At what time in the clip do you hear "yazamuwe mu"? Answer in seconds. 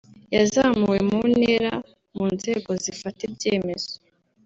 0.35-1.19